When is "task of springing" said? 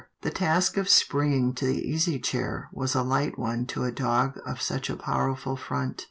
0.31-1.53